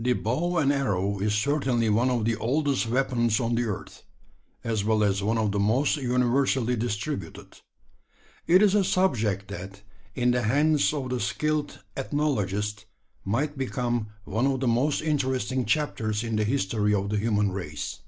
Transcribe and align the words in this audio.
The 0.00 0.14
bow 0.14 0.58
and 0.58 0.72
arrow 0.72 1.20
is 1.20 1.34
certainly 1.34 1.88
one 1.88 2.10
of 2.10 2.24
the 2.24 2.34
oldest 2.34 2.88
weapons 2.88 3.38
on 3.38 3.54
the 3.54 3.62
earth 3.66 4.02
as 4.64 4.82
well 4.82 5.04
as 5.04 5.22
one 5.22 5.38
of 5.38 5.52
the 5.52 5.60
most 5.60 5.98
universally 5.98 6.74
distributed. 6.74 7.60
It 8.48 8.60
is 8.60 8.74
a 8.74 8.82
subject 8.82 9.46
that, 9.50 9.82
in 10.16 10.32
the 10.32 10.42
hands 10.42 10.92
of 10.92 11.10
the 11.10 11.20
skilled 11.20 11.78
ethnologist, 11.96 12.86
might 13.24 13.56
become 13.56 14.08
one 14.24 14.48
of 14.48 14.58
the 14.58 14.66
most 14.66 15.00
interesting 15.00 15.64
chapters 15.64 16.24
in 16.24 16.34
the 16.34 16.44
history 16.44 16.92
of 16.92 17.10
the 17.10 17.16
human 17.18 17.52
race. 17.52 18.00